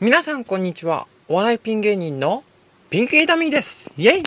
[0.00, 1.08] 皆さんこんにちは。
[1.26, 2.44] お笑いピン芸人の
[2.88, 3.90] ピンキーダミーです。
[3.98, 4.22] イェイよ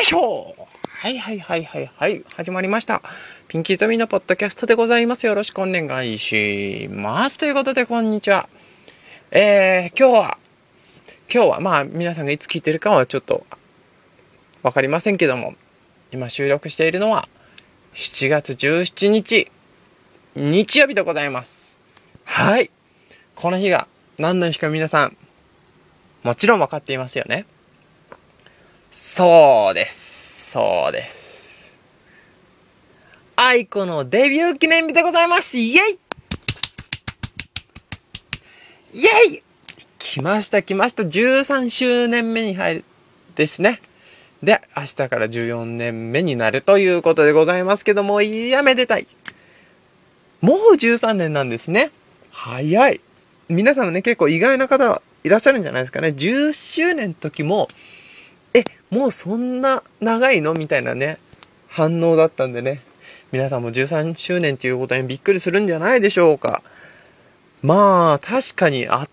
[0.00, 0.54] いしょ
[0.86, 2.24] はいはいはいはいはい。
[2.36, 3.02] 始まりました。
[3.48, 5.26] ピンキーダミーのポッドキャストでございます。
[5.26, 7.38] よろしくお願いします。
[7.38, 8.48] ということで、こんにちは。
[9.32, 10.38] えー、今日は、
[11.34, 13.44] 今日は、まあ、皆さんがいつ聞いてるかはちょっと、
[14.62, 15.56] わかりませんけども、
[16.12, 17.28] 今収録しているのは、
[17.94, 19.50] 7月17日、
[20.36, 21.76] 日曜日でございます。
[22.24, 22.70] はい。
[23.40, 23.88] この日が
[24.18, 25.16] 何の日か皆さん、
[26.22, 27.46] もちろん分かっていますよね。
[28.92, 30.50] そうです。
[30.50, 31.74] そうです。
[33.36, 35.98] 愛子のデビュー記念日でございますイェイ
[38.92, 39.42] イェイ
[39.98, 42.84] 来ました来ました !13 周年目に入る
[43.36, 43.80] ですね。
[44.42, 49.06] で、明日から14年目になるということでございますけども、いやめでたい。
[50.42, 51.90] もう13年なんですね。
[52.32, 53.00] 早い。
[53.50, 56.08] 皆さんもね、結構意外な方いらっしゃるんじゃないですかね。
[56.08, 57.66] 10周年の時も、
[58.54, 60.54] え、もうそんな長いの？
[60.54, 61.18] みたいなね、
[61.68, 62.80] 反応だったんでね。
[63.32, 66.62] 皆さんも13周年ということにびっくりするんじゃないでしょうか。
[67.62, 69.08] まあ、確かにあっ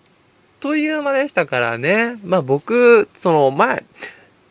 [0.60, 2.16] という間でしたからね。
[2.24, 3.84] まあ僕、その前、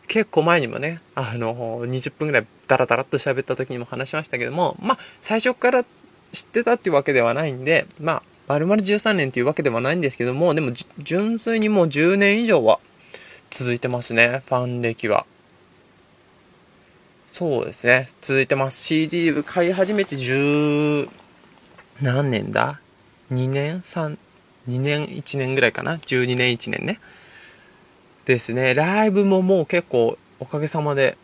[0.06, 5.84] 結構前にもね、あの、20分ぐらいダラダラっと喋った時にも話しましたけども、まあ、最初から
[6.32, 12.80] 知ってたっていうわけではないんで、まあ、丸々13年っていうわけではないんですけども、でも、純粋にもう10年以上は
[13.50, 15.26] 続いてますね、ファン歴は。
[17.30, 18.82] そうですね、続いてます。
[18.82, 21.08] CD 買い始めて10、
[22.00, 22.80] 何年だ
[23.30, 24.16] ?2 年 ?3、
[24.68, 27.00] 2年1年ぐらいかな ?12 年1年ね。
[28.24, 28.74] ですね。
[28.74, 31.16] ライブももう結構おかげさまで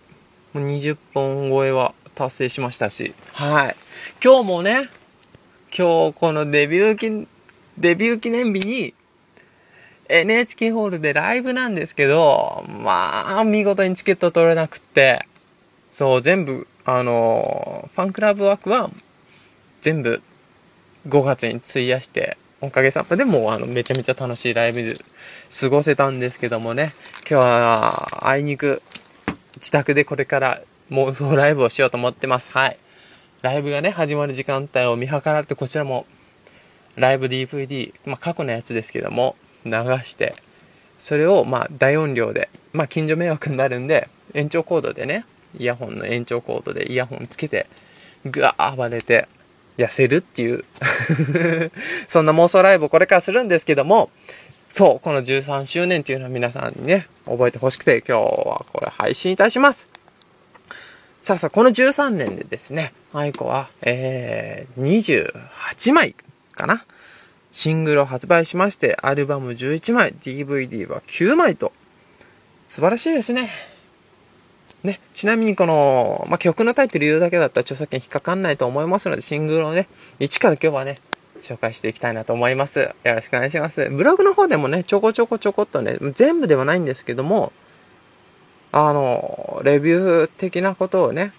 [0.52, 3.14] もう20本超えは達成しましたし。
[3.32, 3.76] はい。
[4.22, 4.88] 今日もね、
[5.76, 7.26] 今日このデビュー記、
[7.78, 8.94] デビュー記念日に
[10.08, 15.26] NHK ホールでライブなんですけど、まあ、見事にチケット取れなくって、
[15.90, 18.88] そう、全部、あの、ファンクラブ枠は
[19.80, 20.22] 全部
[21.08, 24.96] 5月に費やして、おかげさまでもあのめちゃめちゃ楽しいライブで
[25.60, 26.94] 過ごせたんですけどもね。
[27.28, 28.80] 今日はあいにく
[29.56, 32.52] 自宅でこれから妄想ライブをしようと思ってます。
[32.52, 32.78] はい。
[33.44, 36.06] ライブがね始まる時間帯を見計らってこちらも
[36.96, 39.72] ライブ DVD、まあ、過去のやつですけども流
[40.02, 40.34] して
[40.98, 45.26] それをまあ大音量で、まあ、近所迷惑になるんで延長コードでね
[45.58, 47.66] イヤホンの延長コードでイヤホンつけて
[48.24, 49.28] ぐわー暴れて
[49.76, 50.64] 痩せるっていう
[52.08, 54.08] そんな妄想ライブをこれからするんですけども、
[54.70, 59.90] そう、この13周年っていうのは皆さんにね、覚えてほしくて今日はこれ配信いたします。
[61.24, 65.32] さあさあ、この13年でですね、愛子は、えー、
[65.80, 66.14] 28枚
[66.52, 66.84] かな。
[67.50, 71.72] シングルを発売しまして、アルバム11枚、DVD は9枚と、
[72.68, 73.48] 素晴らしいですね。
[74.82, 80.98] ね、ちなみにこの、まあ、曲のタイトル言うだけだったら著作権引っかかんないと思いますので、シングルをね、一から今日はね、
[81.40, 82.80] 紹介していきたいなと思います。
[82.80, 83.88] よろしくお願いします。
[83.88, 87.54] ブログの方でもね、ちょこちょこちょこっとね、全部ではないんですけども、
[88.76, 91.32] あの、レビュー的なことをね、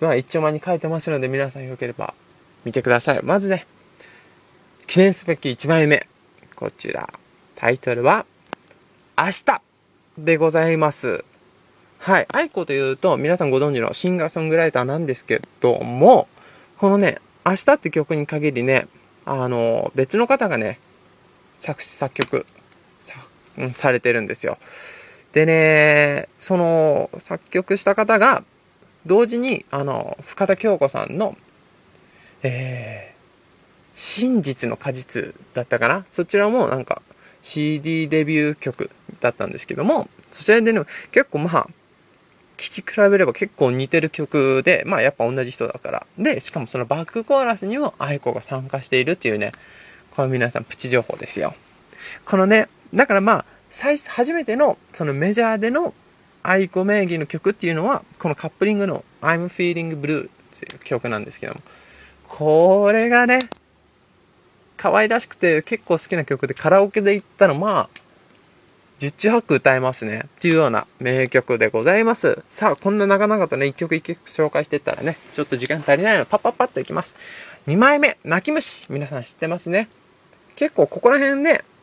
[0.00, 2.14] まあ一丁前に書いてますので、皆さんよければ
[2.64, 3.22] 見てください。
[3.24, 3.66] まずね、
[4.86, 6.06] 記念すべき1枚目。
[6.54, 7.12] こちら。
[7.56, 8.26] タイトルは、
[9.18, 9.60] 明日
[10.18, 11.24] でございます。
[11.98, 12.26] はい。
[12.32, 16.28] 愛子というと、皆さんご存知のシンガーソングライターなんですけども、
[16.78, 18.86] このね、明日って曲に限りね、
[19.24, 20.78] あの、別の方がね、
[21.58, 22.46] 作詞作曲
[23.00, 23.14] さ,、
[23.58, 24.58] うん、されてるんですよ。
[25.36, 28.42] でね、その作曲した方が、
[29.04, 31.36] 同時に、あの、深田恭子さんの、
[32.42, 33.16] えー、
[33.94, 36.06] 真実の果実だったかな？
[36.08, 37.02] そちらもなんか
[37.42, 40.80] CD デビュー曲だったんですけども、そちらでね、
[41.12, 41.68] 結構まあ、
[42.56, 46.06] 聴き比べれば結構似てる曲で、まあやっぱ同じ人だから。
[46.16, 49.52] で、しかもそのバックコーラスにも愛子が参加しているっていうね、
[50.12, 51.54] これ皆さんプチ情報ですよ。
[52.24, 53.44] このね、だからまあ、
[53.76, 55.92] 最初、初めてのそのメジャーでの
[56.42, 61.60] 愛子名義の曲っていうのは、このカップリングの I'm Feeling Blue っていう曲なんですけども、
[62.26, 63.38] これがね、
[64.78, 68.00] 可愛らしくて結構好きな曲でカラオケで行ったらまあ、
[68.96, 70.22] 十中八九歌えますね。
[70.24, 72.42] っていうような名曲でございます。
[72.48, 77.14] さあ、こんな長々とね、一曲一曲紹介していったらね、ちょっと時間足りないので、パッパッパッといきます。
[77.66, 78.86] 2枚目、泣き虫。
[78.88, 79.90] 皆さん知ってますね。
[80.54, 81.75] 結構ここら辺で、ポッ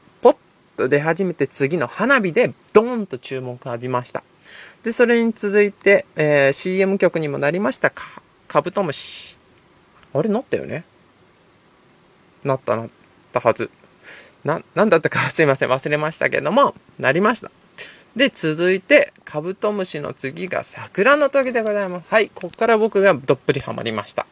[0.77, 4.23] と出始めて次の花火で、ドーンと注目を浴びました。
[4.83, 9.37] で、それに続いて、えー CM 曲にもなりましたか、カブトムシ。
[10.13, 10.83] あれ、なったよね？
[12.43, 12.89] なったなっ
[13.31, 13.69] たはず。
[14.43, 17.49] な、なんだったか すいません、忘れましたけども、なりました。
[18.15, 22.05] で、続いて、カブトムシの次が桜の時でございます。
[22.09, 24.27] はい、ここから僕がどっぷりハマりました。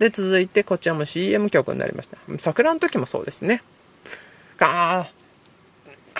[0.00, 2.16] で、続いて、こちらも CM 曲になりました。
[2.38, 3.62] 桜の時もそうですね。
[4.58, 5.19] あー、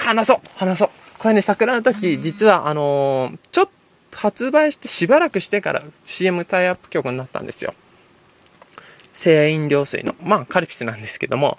[0.01, 3.69] 話そう話そうこれね、桜の時、実は、あのー、ちょっ
[4.11, 7.75] と発売してしばらくしてから CM タイアップ曲になったんですよ。
[9.13, 10.15] 清飲料水の。
[10.23, 11.59] まあ、カルピスなんですけども。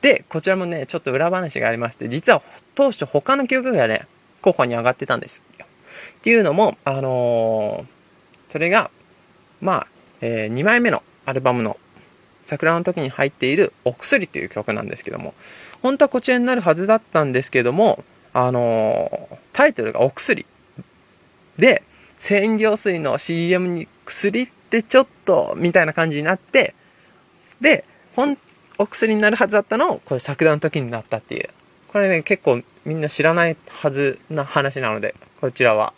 [0.00, 2.42] で、こちらもね、ちょっと裏話がありまして、実は
[2.74, 4.08] 当初他の曲がね、
[4.42, 5.66] 候補に上がってたんですよ。
[6.18, 8.90] っていうのも、あのー、それが、
[9.60, 9.86] まあ、
[10.22, 11.76] えー、2枚目のアルバムの
[12.44, 15.34] 桜の時に入っているお薬という曲なんですけども、
[15.82, 20.46] 本当はこちらになるはずだったんですけども、あのー、タイトルがお薬
[21.58, 21.82] で、
[22.18, 26.74] 洗浄水の CM に薬ってちょっとみたいな感じになって、
[27.60, 27.84] で、
[28.14, 28.38] ほん、
[28.78, 31.48] お薬になるはずだったのを、これ桜の時になったっていう。
[31.88, 35.92] これね、結構みんな知らないはずな話なので、こちらは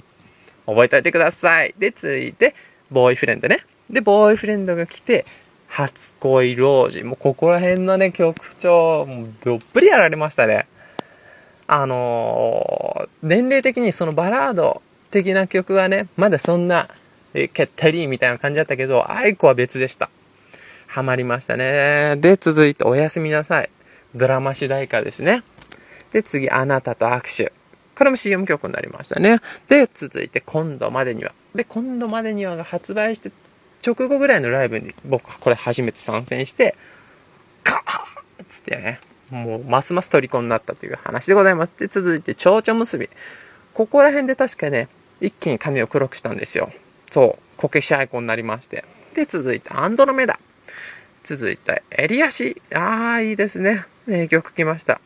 [0.67, 1.75] 覚えておいてください。
[1.79, 2.55] で、続いて、
[2.91, 3.65] ボーイフレンドね。
[3.91, 5.27] で、ボーイフレンドが来て、
[5.71, 7.07] 初恋老人。
[7.07, 10.67] もうここら辺のね、曲調、もうどっぷりやられましたね。
[11.69, 14.83] あのー、年齢的にそのバラード
[15.13, 16.89] 的な曲はね、まだそんな、
[17.35, 20.11] え、ケッタリーみたいな感じだったけど、アイコは別でした。
[20.89, 22.17] ハマりましたね。
[22.17, 23.71] で、続いて、おやすみなさい。
[24.17, 25.45] ドラマ主題歌ですね。
[26.13, 27.53] で、次、あなたと握手。
[27.95, 29.39] これも CM 曲になりましたね。
[29.69, 31.33] で、続いて、今度までには。
[31.55, 33.31] で、今度までにはが発売して
[33.85, 36.75] 直後ぐらいのライブに僕これ初めて参戦して、
[37.65, 39.01] カーッつってね、
[39.31, 41.73] もうますます虜になったという話でございます。
[41.79, 43.09] で、続いて、蝶々結び。
[43.75, 44.89] ここら辺で確かね、
[45.21, 46.73] 一気に髪を黒くしたんですよ。
[47.11, 48.85] そう、こけしアイコンになりまして。
[49.15, 50.39] で、続いて、アンドロメダ。
[51.25, 52.61] 続いて、エリアシ。
[52.75, 53.85] ああ、いいですね。
[54.07, 55.01] 名曲来ました。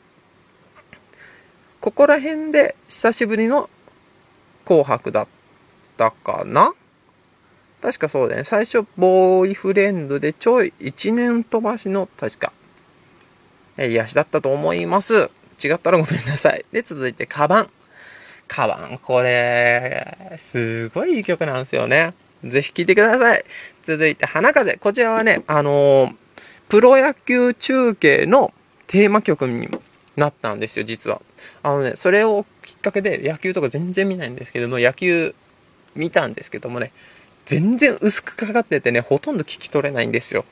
[1.80, 3.68] ここら辺で久しぶりの
[4.64, 5.26] 紅白だっ
[5.98, 6.72] たかな？
[7.84, 8.44] 確かそうだね。
[8.44, 12.50] 最初、ボーイフレンドでちょい1年飛ばしの、確か、
[13.76, 15.30] え癒しだったと思います。
[15.62, 16.64] 違ったらごめんなさい。
[16.72, 17.70] で、続いて、カバン。
[18.48, 22.14] カバン、これ、すごいいい曲なんですよね。
[22.42, 23.44] ぜひ聴いてください。
[23.84, 24.78] 続いて、花風。
[24.78, 26.14] こちらはね、あのー、
[26.70, 28.54] プロ野球中継の
[28.86, 29.68] テーマ曲に
[30.16, 31.20] なったんですよ、実は。
[31.62, 35.34] あのね、それをきっかけで野球とか全然見ないんですけども、野球
[35.94, 36.90] 見たんですけどもね、
[37.46, 40.44] 全然薄くかかっててね、ほとんど聞き取れないんですよ。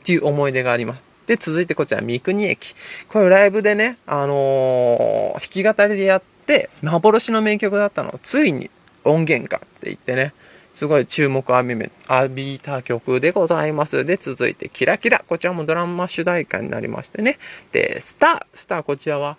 [0.00, 1.04] っていう思い出があります。
[1.26, 2.74] で、続いてこちら、三国駅。
[3.08, 8.70] これライブでね、あのー、弾き語りでやって、幻の名曲だったのをついに
[9.04, 10.34] 音源化って言ってね、
[10.74, 14.04] すごい注目浴び浴びた曲でございます。
[14.04, 15.24] で、続いて、キラキラ。
[15.26, 17.38] こちらもドラマ主題歌になりましてね。
[17.72, 18.56] で、スター。
[18.58, 19.38] スター、こちらは、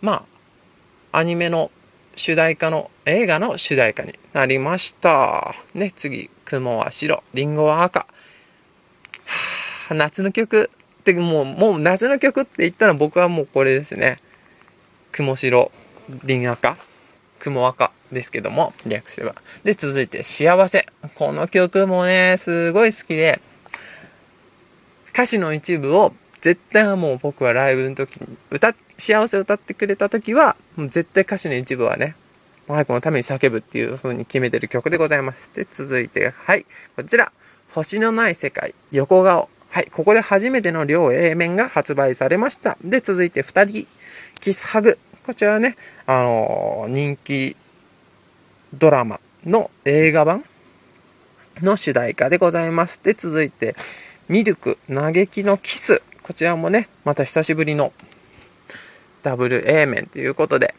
[0.00, 0.24] ま
[1.12, 1.70] あ、アニメの
[2.16, 5.54] 主題歌の、映画の主題歌になりました。
[5.74, 8.06] ね、次、雲は白、リンゴは赤。
[9.88, 10.70] は、夏の曲
[11.00, 14.18] ってもう、もう夏の曲って言ったら僕はもうこれですね。
[15.10, 15.70] 雲白、
[16.24, 16.76] リン赤、
[17.38, 19.34] 雲赤ですけども、略せば。
[19.64, 20.86] で、続いて、幸せ。
[21.14, 23.40] この曲もね、すごい好きで、
[25.12, 32.14] 歌詞の一部を絶対はもう僕はライブの時に歌っ、幸せを歌ってくれた時は、もう絶対歌詞の一部はね、
[32.68, 35.50] マイクのために叫ぶっていう風に決めてる曲でございます。
[35.56, 37.32] で、続いて、はい、こちら、
[37.72, 39.48] 星のない世界、横顔。
[39.70, 42.78] はい、ここで初めての両 A 面が発売されました。
[42.84, 43.88] で、続いて2人、
[44.38, 44.96] キスハグ。
[45.26, 47.56] こちらはね、あのー、人気
[48.72, 50.44] ドラマの映画版
[51.60, 53.00] の主題歌でございます。
[53.02, 53.74] で、続いて、
[54.28, 56.02] ミルク、嘆きのキス。
[56.22, 57.92] こちらもね、また久しぶりの
[59.22, 60.74] ダブル A 面ということで。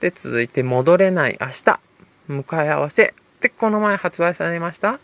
[0.00, 1.80] で、続いて、戻れない明日、
[2.28, 3.14] 向かい合わせ。
[3.40, 4.98] で、この前発売されました、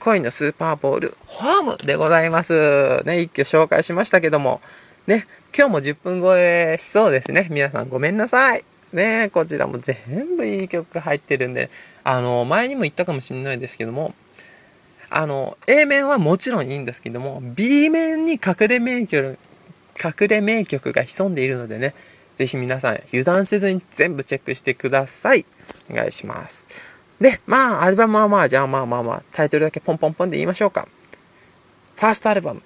[0.00, 3.02] 恋のスーパーボール、ホームでございます。
[3.04, 4.60] ね、一挙紹介しましたけども、
[5.06, 5.24] ね、
[5.56, 7.48] 今日も10分超えしそうですね。
[7.50, 8.64] 皆さんごめんなさい。
[8.92, 11.70] ね、こちらも全部いい曲入ってるんで、
[12.04, 14.14] あの、前にも言ったかもしれないですけども、
[15.10, 19.38] あの、A 面はもちろんいいんですけども、B 面に隠れ名曲、
[20.02, 21.94] 隠れ名曲が潜んでいるのでね、
[22.36, 25.44] ぜひ皆さん油断せずに全部チェックしてください。
[25.90, 26.66] お願いします。
[27.20, 30.86] で、まあ、アルバムはまあ、じゃあまあまあまあ、タイトルだけポンポンポンで言いましょうか。
[31.96, 32.62] ファーストアルバム。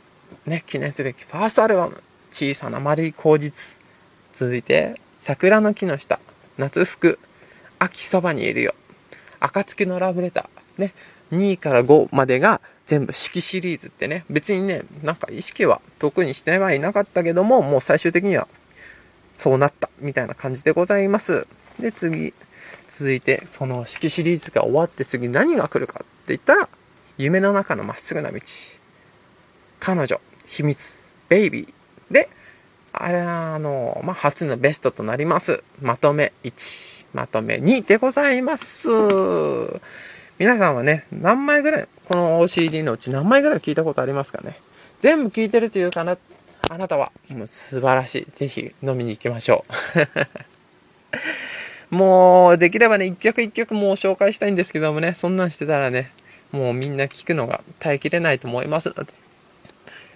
[0.46, 2.02] ね、記念すべきファーストアルバム。
[2.32, 3.76] 小さな丸い口実。
[4.34, 6.18] 続いて、桜の木の下。
[6.58, 7.18] 夏服。
[7.78, 8.75] 秋そばにいるよ。
[9.38, 10.82] 暁のラブレター。
[10.82, 10.94] ね、
[11.32, 18.49] 2から5までが全部式シリーズってね、別にね、なんか意識は特にしてはいなかったけども、もう最終的には
[19.37, 21.46] そうなった、みたいな感じでございます。
[21.78, 22.34] で、次、
[22.88, 26.68] 続いて、その式シリーズが終わって次何が来るかって言ったら、
[27.16, 28.40] 夢の中のまっすぐな道。
[29.78, 32.12] 彼女、秘密、ベイビー。
[32.12, 32.28] で、
[32.92, 35.62] あれは、あの、まあ、初のベストとなります。
[35.80, 38.88] まとめ1、まとめ2でございます。
[40.40, 44.59] 皆さんはね、何枚ぐらい、この OCD のうち何枚ぐらい聞いたことありますかね？
[45.00, 46.16] 全部聞いてるというかな、
[46.70, 48.26] あなたは、もう素晴らしい。
[48.37, 49.66] ぜひ飲みに行きましょ
[51.92, 51.94] う。
[51.94, 56.11] もう、できればね、一曲一曲もう紹介したいんですけどもね、そんなんしてたらね、
[56.52, 59.12] もうみんな聞くのが耐えきれないと思いますので。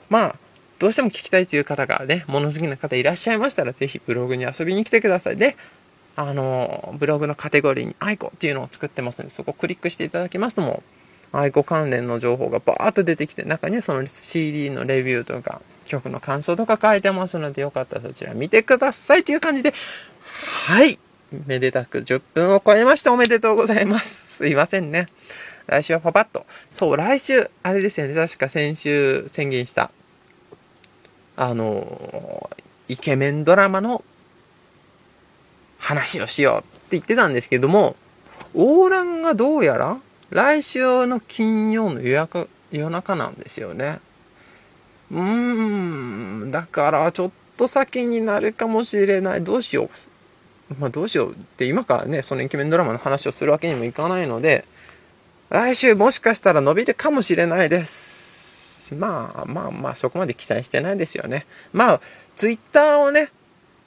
[0.08, 0.36] まあ、
[0.78, 5.36] どうしても聞きたいという方がね、物好きな方いらっしゃいましたら、ぜひブログに遊びに来てください。
[5.36, 5.54] で、
[6.16, 10.82] あの、ブログのカテゴリーにアイコっていうのを作ってますので、そこをクリックしていただきますとも、
[11.32, 19.74] アイコ関連の情報がバーッと出てきて、中にその CD のレビューとか、曲の感想とか書いてますので、よかったらそちら見てくださいという感じで、
[20.66, 20.98] はい。
[21.46, 23.12] めでたく10分を超えました。
[23.12, 24.36] おめでとうございます。
[24.36, 25.08] すいませんね。
[25.66, 26.46] 来週はパパッと。
[26.70, 28.14] そう、来週、あれですよね。
[28.14, 29.90] 確か先週宣言した。
[31.36, 32.50] あの、
[32.88, 34.04] イケメンドラマの
[35.84, 37.94] 話をしようって言ってたんですけども、
[38.54, 39.98] オーランがどうやら
[40.30, 44.00] 来週の金曜の予約、夜中なんですよね。
[45.10, 49.44] うーん、だからちょっと先になるかもしれない。
[49.44, 50.74] どうしよう。
[50.78, 54.64] まあどうしようって今からね、そのイケメンドラマの話をするわけにもいかないので、
[55.50, 58.94] 来週もしかしたら伸びるかもしれないです。
[58.94, 61.44] まあまあまあそこまで期待してないですよね。
[61.74, 62.00] まあ、
[62.36, 63.28] ツイッターをね、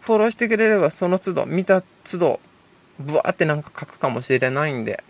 [0.01, 2.39] フォローしてくれればその都度、見た都度、
[2.99, 5.03] ブワーってなんか書くかもしれないんで、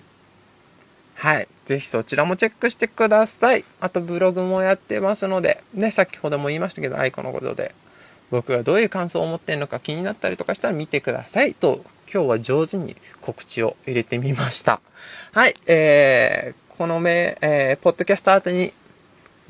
[1.16, 1.48] はい。
[1.66, 3.66] ぜひそちらもチェックしてください。
[3.82, 7.74] あとブログもやってますので、ね、先ほども言いましたけど、アイコのことで、
[8.30, 11.56] 僕がどういう感想を持ってるのか気になったりとかしたら見てください。
[11.56, 14.80] と、今日は上手に告知を入れてみました。
[15.32, 15.56] はい。
[15.66, 18.72] えー、このメ、えー、ポッドキャスト宛に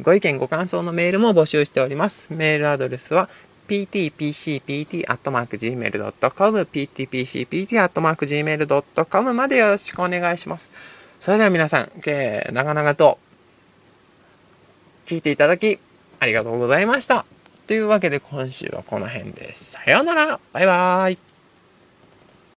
[0.01, 2.31] ご意見ご感想のメールも募集しております。
[2.31, 3.29] メールアドレスは
[3.67, 10.71] ptpcpt.gmail.com ptpcpt.gmail.com までよろしくお願いします。
[11.19, 13.19] それでは皆さん、えー、長々と
[15.05, 15.79] 聞いていただき
[16.19, 17.25] ありがとうございました。
[17.67, 19.71] というわけで今週はこの辺です。
[19.71, 21.17] さようならバイバーイ